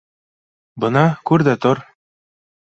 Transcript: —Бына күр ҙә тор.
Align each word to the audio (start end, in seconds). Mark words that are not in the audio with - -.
—Бына 0.85 1.03
күр 1.31 1.45
ҙә 1.49 1.55
тор. 1.67 1.83